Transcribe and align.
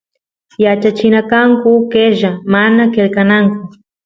yachachina 0.63 1.19
kanku 1.31 1.71
qella 1.91 2.29
mana 2.53 2.83
qelqananku 2.93 3.61